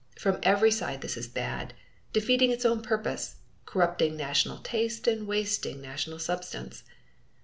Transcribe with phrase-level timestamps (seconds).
[0.17, 1.75] From every side this is bad
[2.11, 3.35] defeating its own purpose
[3.67, 6.81] corrupting national taste and wasting national substance.